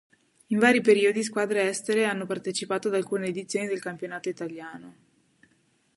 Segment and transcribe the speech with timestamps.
[0.47, 4.95] In vari periodi squadre estere hanno partecipato ad alcune edizioni del campionato italiano.